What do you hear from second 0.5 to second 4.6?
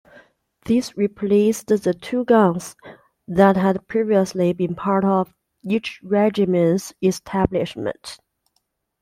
These replaced the two guns that had previously